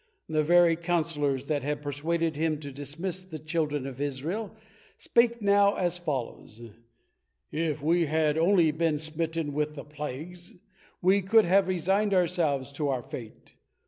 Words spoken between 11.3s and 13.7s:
have resigned ourselves to our fate.